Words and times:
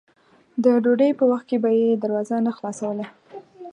د 0.63 0.65
ډوډۍ 0.83 1.11
په 1.19 1.23
وخت 1.31 1.45
کې 1.49 1.57
به 1.63 1.69
یې 1.79 1.89
دروازه 2.03 2.35
نه 2.45 2.51
خلاصوله. 2.57 3.05